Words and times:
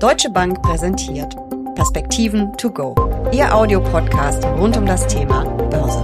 Deutsche 0.00 0.30
Bank 0.30 0.62
präsentiert 0.62 1.36
Perspektiven 1.74 2.56
to 2.56 2.70
go. 2.70 2.94
Ihr 3.34 3.54
Audiopodcast 3.54 4.42
rund 4.46 4.74
um 4.78 4.86
das 4.86 5.06
Thema 5.06 5.44
Börse. 5.44 6.00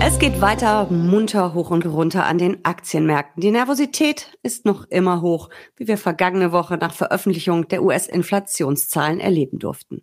Es 0.00 0.18
geht 0.18 0.40
weiter 0.40 0.90
munter 0.90 1.54
hoch 1.54 1.70
und 1.70 1.86
runter 1.86 2.26
an 2.26 2.38
den 2.38 2.64
Aktienmärkten. 2.64 3.40
Die 3.40 3.52
Nervosität 3.52 4.36
ist 4.42 4.64
noch 4.64 4.86
immer 4.90 5.22
hoch, 5.22 5.50
wie 5.76 5.86
wir 5.86 5.98
vergangene 5.98 6.50
Woche 6.50 6.78
nach 6.78 6.92
Veröffentlichung 6.92 7.68
der 7.68 7.84
US-Inflationszahlen 7.84 9.20
erleben 9.20 9.60
durften. 9.60 10.02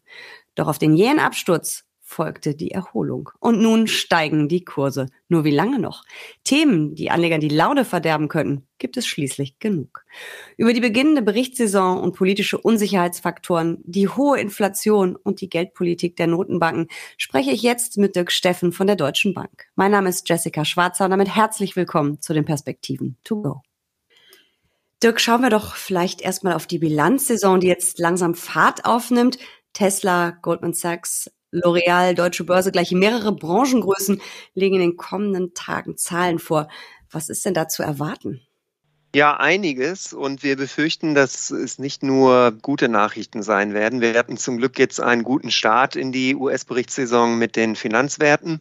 Doch 0.56 0.70
auf 0.70 0.78
den 0.78 0.96
jähen 0.96 1.20
Absturz 1.20 1.84
folgte 2.16 2.56
die 2.56 2.72
Erholung. 2.72 3.30
Und 3.40 3.60
nun 3.60 3.88
steigen 3.88 4.48
die 4.48 4.64
Kurse. 4.64 5.08
Nur 5.28 5.44
wie 5.44 5.52
lange 5.52 5.80
noch? 5.80 6.06
Themen, 6.46 6.96
die 6.96 7.12
Anlegern 7.12 7.42
die 7.42 7.50
Laune 7.50 7.84
verderben 7.84 8.30
könnten, 8.30 8.66
gibt 8.78 8.96
es 8.96 9.06
schließlich 9.06 9.60
genug. 9.60 10.06
Über 10.56 10.72
die 10.72 10.80
beginnende 10.80 11.22
Berichtssaison 11.22 12.00
und 12.00 12.16
politische 12.16 12.58
Unsicherheitsfaktoren, 12.58 13.80
die 13.84 14.08
hohe 14.08 14.40
Inflation 14.40 15.18
und 15.18 15.42
die 15.42 15.50
Geldpolitik 15.50 16.16
der 16.16 16.28
Notenbanken 16.28 16.88
spreche 17.18 17.52
ich 17.52 17.62
jetzt 17.64 17.98
mit 17.98 18.16
Dirk 18.16 18.32
Steffen 18.32 18.72
von 18.72 18.88
der 18.88 18.96
Deutschen 18.96 19.34
Bank. 19.34 19.66
Mein 19.76 19.92
Name 19.92 20.08
ist 20.08 20.30
Jessica 20.30 20.64
Schwarzer 20.64 21.06
und 21.06 21.12
damit 21.12 21.36
herzlich 21.36 21.76
willkommen 21.76 22.22
zu 22.22 22.34
den 22.34 22.46
Perspektiven 22.46 23.18
to 23.26 23.42
go. 23.42 23.62
Dirk, 25.04 25.20
schauen 25.20 25.42
wir 25.42 25.50
doch 25.50 25.76
vielleicht 25.76 26.22
erstmal 26.22 26.54
auf 26.54 26.66
die 26.66 26.80
Bilanzsaison, 26.80 27.60
die 27.60 27.68
jetzt 27.68 28.00
langsam 28.00 28.36
Fahrt 28.36 28.86
aufnimmt. 28.86 29.38
Tesla, 29.74 30.32
Goldman 30.42 30.74
Sachs, 30.74 31.30
L'Oreal, 31.64 32.14
Deutsche 32.14 32.44
Börse, 32.44 32.72
gleich 32.72 32.92
mehrere 32.92 33.32
Branchengrößen 33.32 34.22
legen 34.54 34.76
in 34.76 34.82
den 34.82 34.98
kommenden 34.98 35.54
Tagen 35.54 35.98
Zahlen 35.98 36.40
vor. 36.40 36.68
Was 37.12 37.30
ist 37.30 37.46
denn 37.46 37.54
da 37.54 37.68
zu 37.68 37.84
erwarten? 37.84 38.42
Ja, 39.16 39.38
einiges. 39.38 40.12
Und 40.12 40.44
wir 40.44 40.58
befürchten, 40.58 41.16
dass 41.16 41.50
es 41.50 41.80
nicht 41.80 42.04
nur 42.04 42.52
gute 42.62 42.90
Nachrichten 42.90 43.44
sein 43.44 43.74
werden. 43.74 44.02
Wir 44.02 44.18
hatten 44.18 44.36
zum 44.36 44.58
Glück 44.58 44.78
jetzt 44.78 45.00
einen 45.00 45.24
guten 45.24 45.52
Start 45.52 45.96
in 45.96 46.12
die 46.12 46.36
US-Berichtssaison 46.36 47.38
mit 47.38 47.56
den 47.56 47.78
Finanzwerten. 47.78 48.60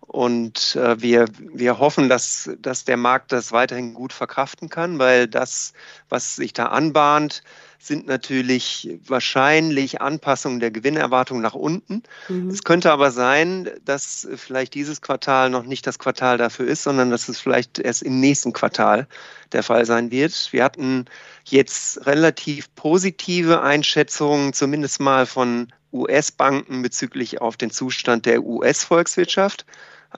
Und 0.00 0.76
äh, 0.76 1.00
wir, 1.00 1.24
wir 1.38 1.78
hoffen, 1.78 2.10
dass, 2.10 2.50
dass 2.58 2.84
der 2.84 2.98
Markt 2.98 3.32
das 3.32 3.52
weiterhin 3.52 3.94
gut 3.94 4.12
verkraften 4.12 4.68
kann, 4.68 4.98
weil 4.98 5.26
das, 5.26 5.72
was 6.10 6.36
sich 6.36 6.52
da 6.52 6.66
anbahnt, 6.66 7.42
sind 7.86 8.06
natürlich 8.06 8.98
wahrscheinlich 9.06 10.00
Anpassungen 10.00 10.60
der 10.60 10.70
Gewinnerwartung 10.70 11.40
nach 11.40 11.54
unten. 11.54 12.02
Mhm. 12.28 12.48
Es 12.48 12.64
könnte 12.64 12.90
aber 12.90 13.10
sein, 13.10 13.70
dass 13.84 14.26
vielleicht 14.36 14.74
dieses 14.74 15.02
Quartal 15.02 15.50
noch 15.50 15.64
nicht 15.64 15.86
das 15.86 15.98
Quartal 15.98 16.38
dafür 16.38 16.66
ist, 16.66 16.82
sondern 16.82 17.10
dass 17.10 17.28
es 17.28 17.38
vielleicht 17.38 17.78
erst 17.78 18.02
im 18.02 18.20
nächsten 18.20 18.52
Quartal 18.52 19.06
der 19.52 19.62
Fall 19.62 19.84
sein 19.84 20.10
wird. 20.10 20.52
Wir 20.52 20.64
hatten 20.64 21.04
jetzt 21.44 22.06
relativ 22.06 22.74
positive 22.74 23.62
Einschätzungen, 23.62 24.52
zumindest 24.52 25.00
mal 25.00 25.26
von 25.26 25.72
US-Banken 25.92 26.82
bezüglich 26.82 27.40
auf 27.40 27.56
den 27.56 27.70
Zustand 27.70 28.26
der 28.26 28.42
US-Volkswirtschaft. 28.42 29.64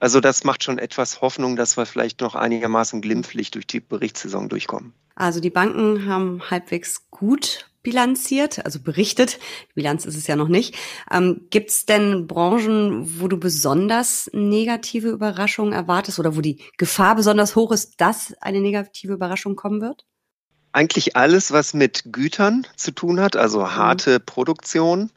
Also 0.01 0.21
das 0.21 0.45
macht 0.45 0.63
schon 0.63 0.79
etwas 0.79 1.21
Hoffnung, 1.21 1.57
dass 1.57 1.77
wir 1.77 1.87
vielleicht 1.87 2.21
noch 2.21 2.35
einigermaßen 2.35 3.01
glimpflich 3.01 3.51
durch 3.51 3.67
die 3.67 3.81
Berichtssaison 3.81 4.49
durchkommen. 4.49 4.93
Also 5.15 5.41
die 5.41 5.51
Banken 5.51 6.07
haben 6.07 6.43
halbwegs 6.51 7.11
gut 7.11 7.71
bilanziert, 7.83 8.65
also 8.65 8.81
berichtet. 8.81 9.39
Bilanz 9.75 10.05
ist 10.05 10.17
es 10.17 10.27
ja 10.27 10.35
noch 10.35 10.49
nicht. 10.49 10.75
Ähm, 11.11 11.47
Gibt 11.51 11.71
es 11.71 11.87
denn 11.87 12.27
Branchen, 12.27 13.21
wo 13.21 13.29
du 13.29 13.39
besonders 13.39 14.29
negative 14.33 15.09
Überraschungen 15.09 15.73
erwartest 15.73 16.19
oder 16.19 16.37
wo 16.37 16.41
die 16.41 16.61
Gefahr 16.79 17.15
besonders 17.15 17.55
hoch 17.55 17.71
ist, 17.71 18.01
dass 18.01 18.35
eine 18.41 18.61
negative 18.61 19.13
Überraschung 19.13 19.55
kommen 19.55 19.81
wird? 19.81 20.05
Eigentlich 20.73 21.17
alles, 21.17 21.53
was 21.53 21.75
mit 21.75 22.13
Gütern 22.13 22.67
zu 22.77 22.91
tun 22.91 23.21
hat, 23.21 23.37
also 23.37 23.61
mhm. 23.61 23.77
harte 23.77 24.19
mhm. 24.19 24.27
Produktion 24.27 25.11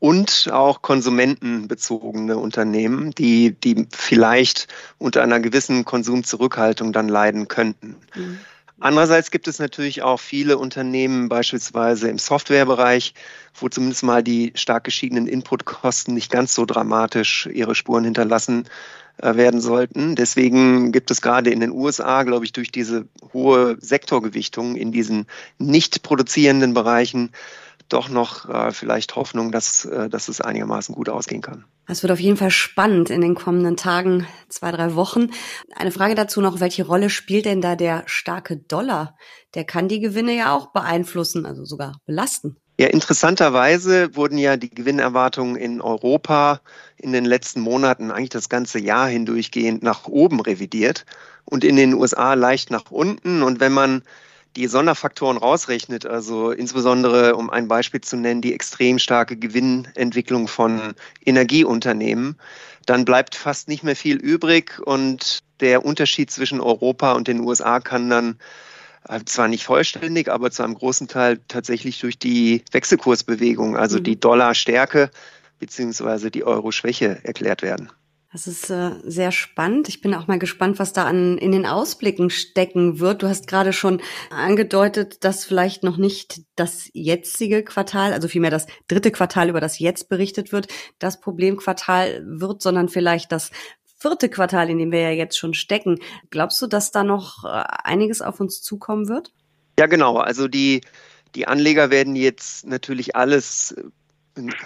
und 0.00 0.48
auch 0.52 0.82
konsumentenbezogene 0.82 2.36
Unternehmen, 2.36 3.10
die, 3.12 3.52
die 3.52 3.86
vielleicht 3.92 4.68
unter 4.98 5.22
einer 5.22 5.40
gewissen 5.40 5.84
Konsumzurückhaltung 5.84 6.92
dann 6.92 7.08
leiden 7.08 7.48
könnten. 7.48 7.96
Mhm. 8.14 8.38
Andererseits 8.80 9.32
gibt 9.32 9.48
es 9.48 9.58
natürlich 9.58 10.02
auch 10.02 10.20
viele 10.20 10.56
Unternehmen, 10.56 11.28
beispielsweise 11.28 12.08
im 12.08 12.18
Softwarebereich, 12.18 13.12
wo 13.54 13.68
zumindest 13.68 14.04
mal 14.04 14.22
die 14.22 14.52
stark 14.54 14.84
gestiegenen 14.84 15.26
Inputkosten 15.26 16.14
nicht 16.14 16.30
ganz 16.30 16.54
so 16.54 16.64
dramatisch 16.64 17.48
ihre 17.52 17.74
Spuren 17.74 18.04
hinterlassen 18.04 18.68
äh, 19.20 19.34
werden 19.34 19.60
sollten. 19.60 20.14
Deswegen 20.14 20.92
gibt 20.92 21.10
es 21.10 21.20
gerade 21.20 21.50
in 21.50 21.58
den 21.58 21.72
USA, 21.72 22.22
glaube 22.22 22.44
ich, 22.44 22.52
durch 22.52 22.70
diese 22.70 23.08
hohe 23.32 23.76
Sektorgewichtung 23.80 24.76
in 24.76 24.92
diesen 24.92 25.26
nicht 25.58 26.04
produzierenden 26.04 26.72
Bereichen 26.72 27.32
doch 27.88 28.08
noch 28.08 28.48
äh, 28.48 28.72
vielleicht 28.72 29.16
Hoffnung, 29.16 29.52
dass, 29.52 29.84
äh, 29.84 30.08
dass 30.08 30.28
es 30.28 30.40
einigermaßen 30.40 30.94
gut 30.94 31.08
ausgehen 31.08 31.42
kann. 31.42 31.64
Es 31.86 32.02
wird 32.02 32.12
auf 32.12 32.20
jeden 32.20 32.36
Fall 32.36 32.50
spannend 32.50 33.08
in 33.08 33.22
den 33.22 33.34
kommenden 33.34 33.76
Tagen, 33.76 34.26
zwei, 34.50 34.70
drei 34.72 34.94
Wochen. 34.94 35.30
Eine 35.74 35.90
Frage 35.90 36.14
dazu 36.14 36.42
noch, 36.42 36.60
welche 36.60 36.86
Rolle 36.86 37.08
spielt 37.08 37.46
denn 37.46 37.62
da 37.62 37.76
der 37.76 38.02
starke 38.06 38.58
Dollar? 38.58 39.16
Der 39.54 39.64
kann 39.64 39.88
die 39.88 40.00
Gewinne 40.00 40.36
ja 40.36 40.54
auch 40.54 40.72
beeinflussen, 40.72 41.46
also 41.46 41.64
sogar 41.64 41.98
belasten. 42.04 42.56
Ja, 42.80 42.86
interessanterweise 42.88 44.14
wurden 44.14 44.38
ja 44.38 44.56
die 44.56 44.70
Gewinnerwartungen 44.70 45.56
in 45.56 45.80
Europa 45.80 46.60
in 46.96 47.12
den 47.12 47.24
letzten 47.24 47.60
Monaten 47.60 48.12
eigentlich 48.12 48.28
das 48.28 48.48
ganze 48.48 48.78
Jahr 48.78 49.08
hindurchgehend 49.08 49.82
nach 49.82 50.06
oben 50.06 50.40
revidiert 50.40 51.04
und 51.44 51.64
in 51.64 51.74
den 51.74 51.94
USA 51.94 52.34
leicht 52.34 52.70
nach 52.70 52.90
unten. 52.90 53.42
Und 53.42 53.58
wenn 53.58 53.72
man 53.72 54.02
die 54.58 54.66
Sonderfaktoren 54.66 55.36
rausrechnet, 55.36 56.04
also 56.04 56.50
insbesondere, 56.50 57.36
um 57.36 57.48
ein 57.48 57.68
Beispiel 57.68 58.00
zu 58.00 58.16
nennen, 58.16 58.42
die 58.42 58.52
extrem 58.52 58.98
starke 58.98 59.36
Gewinnentwicklung 59.36 60.48
von 60.48 60.94
Energieunternehmen, 61.24 62.36
dann 62.84 63.04
bleibt 63.04 63.36
fast 63.36 63.68
nicht 63.68 63.84
mehr 63.84 63.94
viel 63.94 64.16
übrig 64.16 64.80
und 64.84 65.44
der 65.60 65.84
Unterschied 65.84 66.32
zwischen 66.32 66.60
Europa 66.60 67.12
und 67.12 67.28
den 67.28 67.38
USA 67.40 67.78
kann 67.78 68.10
dann 68.10 68.38
äh, 69.08 69.20
zwar 69.24 69.46
nicht 69.46 69.62
vollständig, 69.62 70.28
aber 70.28 70.50
zu 70.50 70.64
einem 70.64 70.74
großen 70.74 71.06
Teil 71.06 71.38
tatsächlich 71.46 72.00
durch 72.00 72.18
die 72.18 72.64
Wechselkursbewegung, 72.72 73.76
also 73.76 73.98
mhm. 73.98 74.04
die 74.04 74.18
Dollarstärke 74.18 75.12
beziehungsweise 75.60 76.32
die 76.32 76.42
Euro-Schwäche 76.42 77.20
erklärt 77.22 77.62
werden. 77.62 77.92
Das 78.30 78.46
ist 78.46 78.68
äh, 78.68 78.90
sehr 79.04 79.32
spannend. 79.32 79.88
Ich 79.88 80.02
bin 80.02 80.12
auch 80.12 80.26
mal 80.26 80.38
gespannt, 80.38 80.78
was 80.78 80.92
da 80.92 81.04
an, 81.04 81.38
in 81.38 81.50
den 81.50 81.64
Ausblicken 81.64 82.28
stecken 82.28 83.00
wird. 83.00 83.22
Du 83.22 83.26
hast 83.28 83.46
gerade 83.46 83.72
schon 83.72 84.02
angedeutet, 84.30 85.24
dass 85.24 85.46
vielleicht 85.46 85.82
noch 85.82 85.96
nicht 85.96 86.42
das 86.54 86.90
jetzige 86.92 87.64
Quartal, 87.64 88.12
also 88.12 88.28
vielmehr 88.28 88.50
das 88.50 88.66
dritte 88.86 89.10
Quartal, 89.10 89.48
über 89.48 89.62
das 89.62 89.78
jetzt 89.78 90.10
berichtet 90.10 90.52
wird, 90.52 90.68
das 90.98 91.20
Problemquartal 91.20 92.22
wird, 92.26 92.60
sondern 92.60 92.90
vielleicht 92.90 93.32
das 93.32 93.50
vierte 93.98 94.28
Quartal, 94.28 94.68
in 94.68 94.78
dem 94.78 94.92
wir 94.92 95.00
ja 95.00 95.10
jetzt 95.10 95.38
schon 95.38 95.54
stecken. 95.54 95.98
Glaubst 96.28 96.60
du, 96.60 96.66
dass 96.66 96.90
da 96.90 97.04
noch 97.04 97.44
äh, 97.44 97.64
einiges 97.82 98.20
auf 98.20 98.40
uns 98.40 98.60
zukommen 98.60 99.08
wird? 99.08 99.32
Ja, 99.78 99.86
genau. 99.86 100.18
Also 100.18 100.48
die, 100.48 100.82
die 101.34 101.48
Anleger 101.48 101.90
werden 101.90 102.14
jetzt 102.14 102.66
natürlich 102.66 103.16
alles 103.16 103.74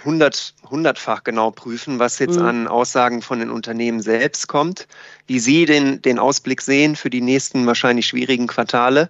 hundert, 0.05 0.53
hundertfach 0.69 1.23
genau 1.23 1.51
prüfen, 1.51 1.99
was 1.99 2.19
jetzt 2.19 2.39
mhm. 2.39 2.45
an 2.45 2.67
Aussagen 2.67 3.21
von 3.21 3.39
den 3.39 3.49
Unternehmen 3.49 4.01
selbst 4.01 4.47
kommt, 4.47 4.87
wie 5.27 5.39
sie 5.39 5.65
den, 5.65 6.01
den 6.01 6.19
Ausblick 6.19 6.61
sehen 6.61 6.95
für 6.95 7.09
die 7.09 7.21
nächsten 7.21 7.65
wahrscheinlich 7.65 8.07
schwierigen 8.07 8.47
Quartale. 8.47 9.09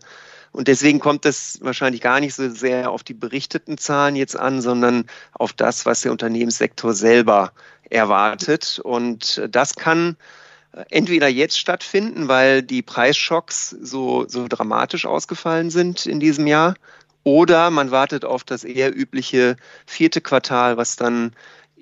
Und 0.51 0.67
deswegen 0.67 0.99
kommt 0.99 1.25
es 1.25 1.59
wahrscheinlich 1.61 2.01
gar 2.01 2.19
nicht 2.19 2.35
so 2.35 2.49
sehr 2.49 2.91
auf 2.91 3.03
die 3.03 3.15
berichteten 3.15 3.77
Zahlen 3.77 4.15
jetzt 4.15 4.37
an, 4.37 4.61
sondern 4.61 5.05
auf 5.33 5.51
das, 5.51 5.85
was 5.85 6.01
der 6.01 6.11
Unternehmenssektor 6.11 6.93
selber 6.93 7.51
erwartet. 7.89 8.79
Und 8.83 9.41
das 9.49 9.75
kann 9.75 10.15
entweder 10.89 11.27
jetzt 11.27 11.57
stattfinden, 11.57 12.27
weil 12.27 12.63
die 12.63 12.81
Preisschocks 12.81 13.71
so, 13.81 14.25
so 14.27 14.47
dramatisch 14.47 15.05
ausgefallen 15.05 15.69
sind 15.69 16.05
in 16.05 16.19
diesem 16.19 16.47
Jahr, 16.47 16.75
oder 17.23 17.69
man 17.69 17.91
wartet 17.91 18.25
auf 18.25 18.43
das 18.43 18.63
eher 18.63 18.95
übliche 18.95 19.55
vierte 19.85 20.21
Quartal, 20.21 20.77
was 20.77 20.95
dann 20.95 21.33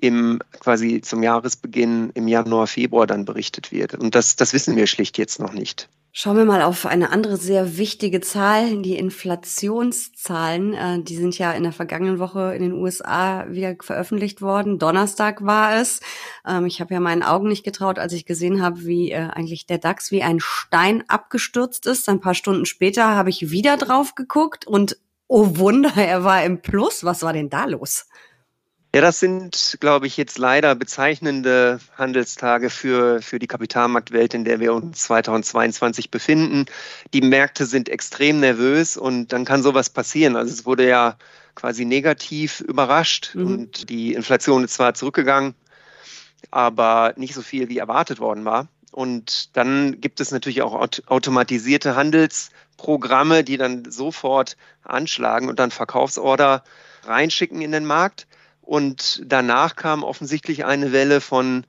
im 0.02 0.40
quasi 0.58 1.00
zum 1.00 1.22
Jahresbeginn 1.22 2.10
im 2.14 2.26
Januar, 2.26 2.66
Februar 2.66 3.06
dann 3.06 3.24
berichtet 3.24 3.70
wird. 3.70 3.94
Und 3.94 4.14
das, 4.16 4.34
das 4.34 4.52
wissen 4.52 4.76
wir 4.76 4.88
schlicht 4.88 5.16
jetzt 5.16 5.38
noch 5.38 5.52
nicht. 5.52 5.88
Schauen 6.14 6.36
wir 6.36 6.44
mal 6.44 6.60
auf 6.60 6.84
eine 6.84 7.10
andere 7.10 7.38
sehr 7.38 7.78
wichtige 7.78 8.20
Zahl, 8.20 8.82
die 8.82 8.96
Inflationszahlen. 8.96 10.74
Äh, 10.74 11.02
die 11.02 11.16
sind 11.16 11.38
ja 11.38 11.52
in 11.52 11.62
der 11.62 11.72
vergangenen 11.72 12.18
Woche 12.18 12.54
in 12.54 12.62
den 12.62 12.72
USA 12.72 13.46
wieder 13.48 13.76
veröffentlicht 13.80 14.42
worden. 14.42 14.78
Donnerstag 14.78 15.46
war 15.46 15.76
es. 15.80 16.00
Ähm, 16.46 16.66
ich 16.66 16.82
habe 16.82 16.92
ja 16.92 17.00
meinen 17.00 17.22
Augen 17.22 17.48
nicht 17.48 17.64
getraut, 17.64 17.98
als 17.98 18.12
ich 18.12 18.26
gesehen 18.26 18.60
habe, 18.60 18.84
wie 18.84 19.12
äh, 19.12 19.28
eigentlich 19.32 19.66
der 19.66 19.78
DAX 19.78 20.10
wie 20.10 20.22
ein 20.22 20.38
Stein 20.38 21.02
abgestürzt 21.08 21.86
ist. 21.86 22.06
Ein 22.10 22.20
paar 22.20 22.34
Stunden 22.34 22.66
später 22.66 23.14
habe 23.14 23.30
ich 23.30 23.50
wieder 23.50 23.78
drauf 23.78 24.14
geguckt 24.14 24.66
und 24.66 24.98
Oh 25.34 25.56
Wunder, 25.56 25.94
er 25.96 26.24
war 26.24 26.44
im 26.44 26.60
Plus. 26.60 27.04
Was 27.04 27.22
war 27.22 27.32
denn 27.32 27.48
da 27.48 27.64
los? 27.64 28.04
Ja, 28.94 29.00
das 29.00 29.18
sind, 29.18 29.78
glaube 29.80 30.06
ich, 30.06 30.18
jetzt 30.18 30.36
leider 30.36 30.74
bezeichnende 30.74 31.80
Handelstage 31.96 32.68
für, 32.68 33.22
für 33.22 33.38
die 33.38 33.46
Kapitalmarktwelt, 33.46 34.34
in 34.34 34.44
der 34.44 34.60
wir 34.60 34.74
uns 34.74 35.04
2022 35.04 36.10
befinden. 36.10 36.66
Die 37.14 37.22
Märkte 37.22 37.64
sind 37.64 37.88
extrem 37.88 38.40
nervös 38.40 38.98
und 38.98 39.32
dann 39.32 39.46
kann 39.46 39.62
sowas 39.62 39.88
passieren. 39.88 40.36
Also 40.36 40.52
es 40.52 40.66
wurde 40.66 40.86
ja 40.86 41.16
quasi 41.54 41.86
negativ 41.86 42.60
überrascht 42.60 43.34
mhm. 43.34 43.46
und 43.46 43.88
die 43.88 44.12
Inflation 44.12 44.64
ist 44.64 44.74
zwar 44.74 44.92
zurückgegangen, 44.92 45.54
aber 46.50 47.14
nicht 47.16 47.32
so 47.32 47.40
viel 47.40 47.70
wie 47.70 47.78
erwartet 47.78 48.20
worden 48.20 48.44
war. 48.44 48.68
Und 48.90 49.56
dann 49.56 49.98
gibt 50.02 50.20
es 50.20 50.30
natürlich 50.30 50.60
auch 50.60 50.74
automatisierte 51.06 51.96
Handelsprogramme, 52.82 53.44
die 53.44 53.56
dann 53.56 53.90
sofort 53.90 54.56
anschlagen 54.82 55.48
und 55.48 55.58
dann 55.58 55.70
Verkaufsorder 55.70 56.64
reinschicken 57.04 57.60
in 57.60 57.72
den 57.72 57.84
Markt. 57.84 58.26
Und 58.60 59.22
danach 59.24 59.76
kam 59.76 60.04
offensichtlich 60.04 60.64
eine 60.64 60.92
Welle 60.92 61.20
von, 61.20 61.64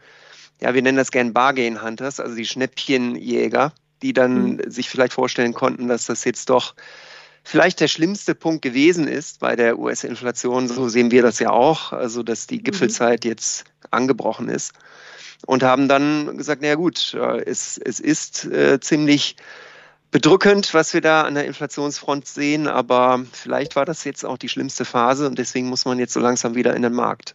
ja, 0.62 0.74
wir 0.74 0.82
nennen 0.82 0.98
das 0.98 1.12
gern 1.12 1.34
Bargain 1.34 1.82
Hunters, 1.82 2.20
also 2.20 2.36
die 2.36 2.46
Schnäppchenjäger, 2.46 3.74
die 4.02 4.14
dann 4.14 4.54
mhm. 4.54 4.62
sich 4.68 4.90
vielleicht 4.90 5.14
vorstellen 5.14 5.54
konnten, 5.54 5.88
dass 5.88 6.06
das 6.06 6.24
jetzt 6.24 6.50
doch 6.50 6.76
vielleicht 7.44 7.80
der 7.80 7.88
schlimmste 7.88 8.36
Punkt 8.36 8.62
gewesen 8.62 9.08
ist 9.08 9.40
bei 9.40 9.56
der 9.56 9.78
US-Inflation. 9.80 10.68
So 10.68 10.88
sehen 10.88 11.12
wir 11.12 11.24
das 11.24 11.40
ja 11.40 11.50
auch, 11.50 11.92
also 11.92 12.24
dass 12.24 12.48
die 12.48 12.60
mhm. 12.60 12.64
Gipfelzeit 12.64 13.26
jetzt 13.26 13.66
angebrochen 13.92 14.50
ist. 14.50 14.74
Und 15.46 15.62
haben 15.62 15.90
dann 15.90 16.38
gesagt, 16.38 16.62
na 16.62 16.70
ja 16.70 16.76
gut, 16.76 17.14
es, 17.46 17.78
es 17.78 18.00
ist 18.00 18.46
äh, 18.46 18.80
ziemlich 18.80 19.36
bedrückend, 20.14 20.74
was 20.76 20.94
wir 20.94 21.02
da 21.02 21.24
an 21.24 21.34
der 21.34 21.46
Inflationsfront 21.46 22.28
sehen, 22.28 22.68
aber 22.68 23.26
vielleicht 23.34 23.76
war 23.76 23.84
das 23.84 24.04
jetzt 24.04 24.24
auch 24.24 24.38
die 24.38 24.48
schlimmste 24.48 24.86
Phase 24.86 25.28
und 25.28 25.40
deswegen 25.40 25.68
muss 25.68 25.86
man 25.86 25.98
jetzt 26.00 26.14
so 26.14 26.20
langsam 26.20 26.56
wieder 26.56 26.76
in 26.76 26.84
den 26.84 26.94
Markt. 26.94 27.34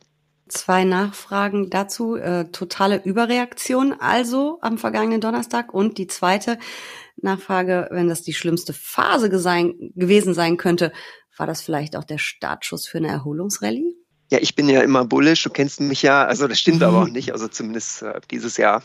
Zwei 0.48 0.84
Nachfragen 0.84 1.68
dazu. 1.68 2.16
Äh, 2.16 2.46
totale 2.52 3.02
Überreaktion 3.04 3.94
also 3.98 4.58
am 4.62 4.78
vergangenen 4.78 5.20
Donnerstag 5.20 5.74
und 5.74 5.98
die 5.98 6.06
zweite 6.06 6.56
Nachfrage, 7.16 7.88
wenn 7.90 8.08
das 8.08 8.22
die 8.22 8.32
schlimmste 8.32 8.72
Phase 8.72 9.28
gesein, 9.28 9.74
gewesen 9.96 10.32
sein 10.32 10.56
könnte, 10.56 10.92
war 11.36 11.48
das 11.48 11.60
vielleicht 11.60 11.96
auch 11.96 12.04
der 12.04 12.18
Startschuss 12.18 12.86
für 12.86 12.98
eine 12.98 13.08
Erholungsrallye? 13.08 13.96
Ja, 14.30 14.38
ich 14.40 14.54
bin 14.54 14.68
ja 14.68 14.82
immer 14.82 15.04
bullish, 15.04 15.42
du 15.42 15.50
kennst 15.50 15.80
mich 15.80 16.02
ja, 16.02 16.24
also 16.24 16.46
das 16.46 16.60
stimmt 16.60 16.82
aber 16.84 17.02
auch 17.02 17.08
nicht, 17.10 17.32
also 17.32 17.48
zumindest 17.48 18.02
äh, 18.02 18.20
dieses 18.30 18.56
Jahr 18.56 18.82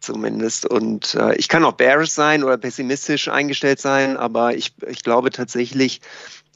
zumindest. 0.00 0.66
Und 0.66 1.14
äh, 1.14 1.34
ich 1.36 1.48
kann 1.48 1.64
auch 1.64 1.72
bearish 1.72 2.10
sein 2.10 2.44
oder 2.44 2.56
pessimistisch 2.56 3.28
eingestellt 3.28 3.80
sein, 3.80 4.16
aber 4.16 4.54
ich, 4.54 4.74
ich 4.88 5.02
glaube 5.02 5.30
tatsächlich, 5.30 6.00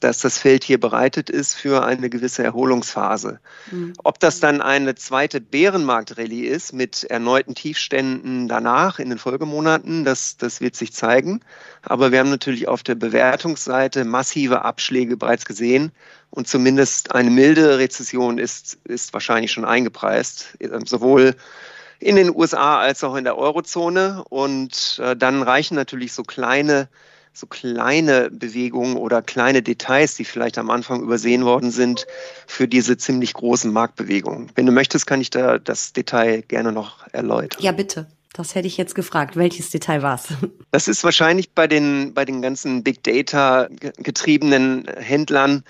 dass 0.01 0.19
das 0.19 0.39
Feld 0.39 0.63
hier 0.63 0.79
bereitet 0.79 1.29
ist 1.29 1.53
für 1.53 1.85
eine 1.85 2.09
gewisse 2.09 2.43
Erholungsphase. 2.43 3.39
Mhm. 3.71 3.93
Ob 4.03 4.19
das 4.19 4.39
dann 4.39 4.59
eine 4.61 4.95
zweite 4.95 5.39
Bärenmarkt-Rallye 5.39 6.45
ist 6.45 6.73
mit 6.73 7.03
erneuten 7.03 7.53
Tiefständen 7.53 8.47
danach 8.47 8.97
in 8.97 9.09
den 9.09 9.19
Folgemonaten, 9.19 10.03
das, 10.03 10.37
das 10.37 10.59
wird 10.59 10.75
sich 10.75 10.91
zeigen. 10.93 11.41
Aber 11.83 12.11
wir 12.11 12.19
haben 12.19 12.31
natürlich 12.31 12.67
auf 12.67 12.81
der 12.81 12.95
Bewertungsseite 12.95 14.03
massive 14.03 14.63
Abschläge 14.63 15.17
bereits 15.17 15.45
gesehen 15.45 15.91
und 16.31 16.47
zumindest 16.47 17.13
eine 17.13 17.29
milde 17.29 17.77
Rezession 17.77 18.39
ist, 18.39 18.79
ist 18.85 19.13
wahrscheinlich 19.13 19.51
schon 19.51 19.65
eingepreist, 19.65 20.57
sowohl 20.85 21.35
in 22.01 22.15
den 22.15 22.35
USA 22.35 22.79
als 22.79 23.03
auch 23.03 23.15
in 23.15 23.23
der 23.23 23.37
Eurozone. 23.37 24.23
Und 24.29 24.99
äh, 25.01 25.15
dann 25.15 25.43
reichen 25.43 25.75
natürlich 25.75 26.13
so 26.13 26.23
kleine, 26.23 26.89
so 27.31 27.47
kleine 27.47 28.29
Bewegungen 28.31 28.97
oder 28.97 29.21
kleine 29.21 29.61
Details, 29.61 30.15
die 30.15 30.25
vielleicht 30.25 30.57
am 30.57 30.69
Anfang 30.69 31.01
übersehen 31.01 31.45
worden 31.45 31.71
sind, 31.71 32.07
für 32.47 32.67
diese 32.67 32.97
ziemlich 32.97 33.33
großen 33.33 33.71
Marktbewegungen. 33.71 34.51
Wenn 34.55 34.65
du 34.65 34.71
möchtest, 34.71 35.05
kann 35.05 35.21
ich 35.21 35.29
da 35.29 35.59
das 35.59 35.93
Detail 35.93 36.41
gerne 36.41 36.71
noch 36.71 37.07
erläutern. 37.13 37.61
Ja, 37.61 37.71
bitte. 37.71 38.07
Das 38.33 38.55
hätte 38.55 38.67
ich 38.67 38.77
jetzt 38.77 38.95
gefragt. 38.95 39.35
Welches 39.35 39.69
Detail 39.69 40.01
war 40.01 40.15
es? 40.15 40.27
Das 40.71 40.87
ist 40.87 41.03
wahrscheinlich 41.03 41.51
bei 41.51 41.67
den, 41.67 42.13
bei 42.13 42.23
den 42.23 42.41
ganzen 42.41 42.81
Big 42.81 43.03
Data 43.03 43.67
getriebenen 43.97 44.87
Händlern 44.87 45.65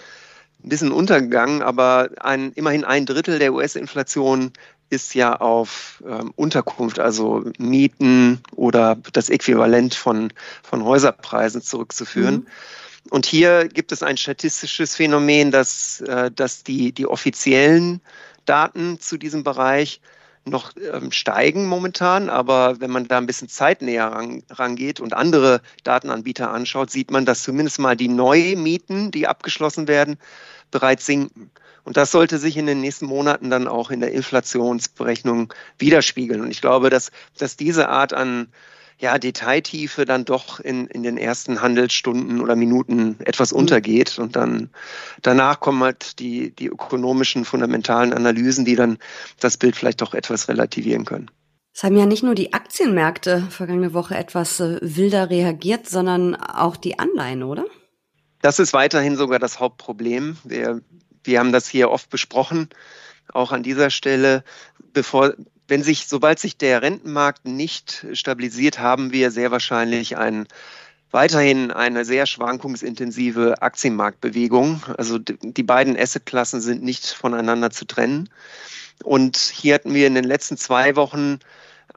ein 0.63 0.69
bisschen 0.69 0.91
untergegangen, 0.91 1.63
aber 1.63 2.11
ein, 2.19 2.51
immerhin 2.51 2.83
ein 2.83 3.07
Drittel 3.07 3.39
der 3.39 3.51
US-Inflation 3.51 4.53
ist 4.91 5.15
ja 5.15 5.37
auf 5.37 6.03
ähm, 6.05 6.33
Unterkunft, 6.35 6.99
also 6.99 7.45
Mieten 7.57 8.41
oder 8.55 8.97
das 9.13 9.29
Äquivalent 9.29 9.95
von, 9.95 10.33
von 10.61 10.83
Häuserpreisen 10.83 11.61
zurückzuführen. 11.61 12.35
Mhm. 12.35 12.47
Und 13.09 13.25
hier 13.25 13.67
gibt 13.67 13.91
es 13.91 14.03
ein 14.03 14.17
statistisches 14.17 14.95
Phänomen, 14.95 15.49
dass, 15.49 16.01
äh, 16.01 16.29
dass 16.29 16.63
die, 16.63 16.91
die 16.91 17.07
offiziellen 17.07 18.01
Daten 18.45 18.99
zu 18.99 19.17
diesem 19.17 19.43
Bereich 19.43 20.01
noch 20.43 20.71
ähm, 20.91 21.11
steigen 21.11 21.67
momentan, 21.67 22.29
aber 22.29 22.81
wenn 22.81 22.89
man 22.89 23.07
da 23.07 23.17
ein 23.17 23.27
bisschen 23.27 23.47
zeitnäher 23.47 24.07
ran, 24.07 24.43
rangeht 24.49 24.99
und 24.99 25.13
andere 25.13 25.61
Datenanbieter 25.83 26.51
anschaut, 26.51 26.89
sieht 26.89 27.11
man, 27.11 27.25
dass 27.25 27.43
zumindest 27.43 27.79
mal 27.79 27.95
die 27.95 28.07
Neumieten, 28.07 29.11
die 29.11 29.27
abgeschlossen 29.27 29.87
werden, 29.87 30.17
bereits 30.71 31.05
sinken. 31.05 31.51
Und 31.83 31.97
das 31.97 32.11
sollte 32.11 32.37
sich 32.37 32.57
in 32.57 32.65
den 32.65 32.81
nächsten 32.81 33.05
Monaten 33.05 33.49
dann 33.49 33.67
auch 33.67 33.91
in 33.91 33.99
der 33.99 34.11
Inflationsberechnung 34.11 35.53
widerspiegeln. 35.77 36.41
Und 36.41 36.51
ich 36.51 36.61
glaube, 36.61 36.89
dass, 36.89 37.11
dass 37.37 37.57
diese 37.57 37.89
Art 37.89 38.13
an 38.13 38.47
ja, 39.01 39.17
Detailtiefe 39.17 40.05
dann 40.05 40.25
doch 40.25 40.59
in, 40.59 40.85
in 40.87 41.01
den 41.01 41.17
ersten 41.17 41.61
Handelsstunden 41.61 42.39
oder 42.39 42.55
Minuten 42.55 43.17
etwas 43.19 43.51
mhm. 43.51 43.59
untergeht. 43.59 44.19
Und 44.19 44.35
dann 44.35 44.69
danach 45.23 45.59
kommen 45.59 45.83
halt 45.83 46.19
die, 46.19 46.55
die 46.55 46.67
ökonomischen, 46.67 47.43
fundamentalen 47.43 48.13
Analysen, 48.13 48.63
die 48.63 48.75
dann 48.75 48.99
das 49.39 49.57
Bild 49.57 49.75
vielleicht 49.75 50.01
doch 50.01 50.13
etwas 50.13 50.47
relativieren 50.47 51.05
können. 51.05 51.31
Es 51.73 51.83
haben 51.83 51.97
ja 51.97 52.05
nicht 52.05 52.21
nur 52.21 52.35
die 52.35 52.53
Aktienmärkte 52.53 53.47
vergangene 53.49 53.93
Woche 53.93 54.15
etwas 54.15 54.59
äh, 54.59 54.77
wilder 54.81 55.29
reagiert, 55.29 55.89
sondern 55.89 56.35
auch 56.35 56.75
die 56.75 56.99
Anleihen, 56.99 57.43
oder? 57.43 57.65
Das 58.41 58.59
ist 58.59 58.73
weiterhin 58.73 59.15
sogar 59.15 59.39
das 59.39 59.59
Hauptproblem. 59.59 60.37
Wir 60.43 60.81
wir 61.23 61.39
haben 61.39 61.51
das 61.51 61.67
hier 61.67 61.89
oft 61.89 62.09
besprochen, 62.09 62.69
auch 63.33 63.51
an 63.51 63.63
dieser 63.63 63.89
Stelle, 63.89 64.43
bevor, 64.93 65.33
wenn 65.67 65.83
sich, 65.83 66.07
sobald 66.07 66.39
sich 66.39 66.57
der 66.57 66.81
Rentenmarkt 66.81 67.45
nicht 67.45 68.05
stabilisiert, 68.13 68.79
haben 68.79 69.11
wir 69.11 69.31
sehr 69.31 69.51
wahrscheinlich 69.51 70.17
ein 70.17 70.47
weiterhin 71.11 71.71
eine 71.71 72.05
sehr 72.05 72.25
schwankungsintensive 72.25 73.61
Aktienmarktbewegung. 73.61 74.81
Also 74.97 75.17
die 75.19 75.63
beiden 75.63 75.97
Assetklassen 75.97 76.61
sind 76.61 76.83
nicht 76.83 77.05
voneinander 77.07 77.69
zu 77.69 77.85
trennen. 77.85 78.29
Und 79.03 79.37
hier 79.37 79.75
hatten 79.75 79.93
wir 79.93 80.07
in 80.07 80.15
den 80.15 80.23
letzten 80.23 80.57
zwei 80.57 80.95
Wochen 80.95 81.39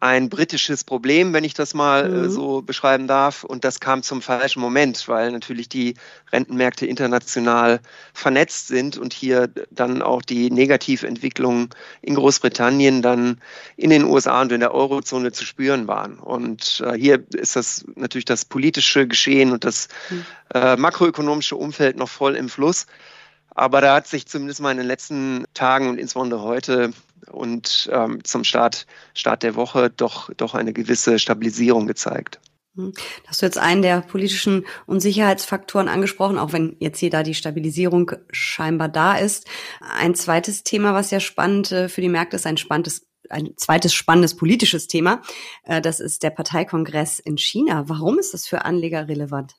ein 0.01 0.29
britisches 0.29 0.85
Problem, 0.85 1.33
wenn 1.33 1.45
ich 1.45 1.55
das 1.55 1.75
mal 1.75 2.05
äh, 2.05 2.09
mhm. 2.09 2.31
so 2.31 2.63
beschreiben 2.63 3.07
darf. 3.07 3.45
Und 3.45 3.65
das 3.65 3.81
kam 3.81 4.03
zum 4.03 4.23
falschen 4.23 4.61
Moment, 4.61 5.07
weil 5.09 5.31
natürlich 5.33 5.69
die 5.69 5.95
Rentenmärkte 6.33 6.87
international 6.87 7.81
vernetzt 8.13 8.69
sind 8.69 8.97
und 8.97 9.13
hier 9.13 9.49
dann 9.71 10.03
auch 10.03 10.23
die 10.23 10.51
Negativentwicklungen 10.51 11.71
in 12.03 12.15
Großbritannien 12.15 13.03
dann 13.03 13.41
in 13.77 13.91
den 13.91 14.05
USA 14.05 14.43
und 14.43 14.53
in 14.53 14.61
der 14.61 14.75
Eurozone 14.75 15.33
zu 15.33 15.45
spüren 15.45 15.87
waren. 15.87 16.19
Und 16.19 16.83
äh, 16.85 16.99
hier 16.99 17.23
ist 17.35 17.57
das 17.57 17.85
natürlich 17.95 18.25
das 18.25 18.45
politische 18.45 19.07
Geschehen 19.07 19.53
und 19.53 19.65
das 19.65 19.89
mhm. 20.11 20.25
äh, 20.55 20.77
makroökonomische 20.77 21.57
Umfeld 21.57 21.97
noch 21.97 22.09
voll 22.09 22.37
im 22.37 22.49
Fluss. 22.49 22.87
Aber 23.55 23.81
da 23.81 23.95
hat 23.95 24.09
sich 24.09 24.27
zumindest 24.27 24.61
mal 24.61 24.73
in 24.73 24.79
den 24.79 24.87
letzten 24.87 25.45
Tagen 25.55 25.89
und 25.89 25.99
insbesondere 25.99 26.43
heute 26.43 26.93
und 27.31 27.89
ähm, 27.93 28.23
zum 28.25 28.45
Start, 28.45 28.87
Start 29.15 29.43
der 29.43 29.55
Woche 29.55 29.91
doch, 29.91 30.31
doch 30.37 30.55
eine 30.55 30.73
gewisse 30.73 31.19
Stabilisierung 31.19 31.87
gezeigt. 31.87 32.41
Hm. 32.77 32.93
Hast 33.27 33.41
du 33.41 33.47
jetzt 33.47 33.59
einen 33.59 33.83
der 33.83 34.01
politischen 34.01 34.67
Unsicherheitsfaktoren 34.87 35.89
angesprochen, 35.89 36.39
auch 36.39 36.53
wenn 36.53 36.77
jetzt 36.81 36.99
hier 36.99 37.11
da 37.11 37.23
die 37.23 37.35
Stabilisierung 37.35 38.13
scheinbar 38.31 38.89
da 38.89 39.17
ist. 39.17 39.47
Ein 39.81 40.15
zweites 40.15 40.65
Thema, 40.65 40.93
was 40.95 41.11
ja 41.11 41.21
spannend 41.21 41.71
äh, 41.73 41.89
für 41.89 42.01
die 42.01 42.09
Märkte 42.09 42.37
ist, 42.37 42.47
ein 42.47 42.57
spannendes 42.57 43.07
ein 43.31 43.55
zweites 43.57 43.95
spannendes 43.95 44.37
politisches 44.37 44.87
Thema. 44.87 45.23
Äh, 45.65 45.81
das 45.81 46.01
ist 46.01 46.23
der 46.23 46.31
Parteikongress 46.31 47.21
in 47.21 47.39
China. 47.39 47.89
Warum 47.89 48.19
ist 48.19 48.35
das 48.35 48.47
für 48.47 48.65
Anleger 48.65 49.09
relevant? 49.09 49.55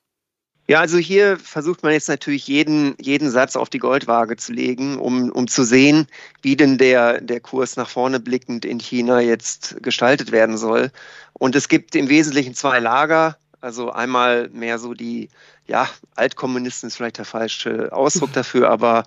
Ja, 0.68 0.80
also 0.80 0.98
hier 0.98 1.38
versucht 1.38 1.84
man 1.84 1.92
jetzt 1.92 2.08
natürlich 2.08 2.48
jeden, 2.48 2.96
jeden 3.00 3.30
Satz 3.30 3.54
auf 3.54 3.68
die 3.68 3.78
Goldwaage 3.78 4.36
zu 4.36 4.52
legen, 4.52 4.98
um, 4.98 5.30
um 5.30 5.46
zu 5.46 5.62
sehen, 5.62 6.08
wie 6.42 6.56
denn 6.56 6.76
der, 6.76 7.20
der 7.20 7.38
Kurs 7.38 7.76
nach 7.76 7.88
vorne 7.88 8.18
blickend 8.18 8.64
in 8.64 8.80
China 8.80 9.20
jetzt 9.20 9.80
gestaltet 9.80 10.32
werden 10.32 10.56
soll. 10.58 10.90
Und 11.34 11.54
es 11.54 11.68
gibt 11.68 11.94
im 11.94 12.08
Wesentlichen 12.08 12.54
zwei 12.54 12.80
Lager. 12.80 13.36
Also 13.60 13.90
einmal 13.92 14.48
mehr 14.50 14.78
so 14.80 14.92
die, 14.92 15.28
ja, 15.66 15.88
Altkommunisten 16.16 16.88
ist 16.88 16.96
vielleicht 16.96 17.18
der 17.18 17.24
falsche 17.24 17.92
Ausdruck 17.92 18.32
dafür, 18.34 18.68
aber 18.68 19.04